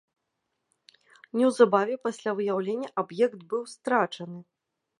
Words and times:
Неўзабаве 1.41 1.95
пасля 2.07 2.31
выяўлення 2.41 2.87
аб'ект 3.05 3.39
быў 3.55 3.63
страчаны. 3.77 4.39